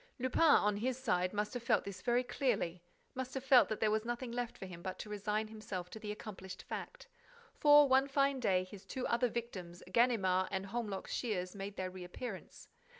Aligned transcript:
Lupin, 0.17 0.41
on 0.41 0.77
his 0.77 0.97
side, 0.97 1.31
must 1.31 1.53
have 1.53 1.61
felt 1.61 1.83
this 1.83 2.01
very 2.01 2.23
clearly, 2.23 2.81
must 3.13 3.35
have 3.35 3.43
felt 3.43 3.69
that 3.69 3.79
there 3.79 3.91
was 3.91 4.03
nothing 4.03 4.31
left 4.31 4.57
for 4.57 4.65
him 4.65 4.81
but 4.81 4.97
to 4.97 5.11
resign 5.11 5.47
himself 5.49 5.91
to 5.91 5.99
the 5.99 6.11
accomplished 6.11 6.63
fact; 6.63 7.07
for, 7.53 7.87
one 7.87 8.07
fine 8.07 8.39
day, 8.39 8.63
his 8.63 8.83
two 8.83 9.05
other 9.05 9.29
victims, 9.29 9.83
Ganimard 9.91 10.47
and 10.49 10.65
Holmlock 10.65 11.05
Shears, 11.07 11.55
made 11.55 11.75
their 11.75 11.91
reappearance. 11.91 12.67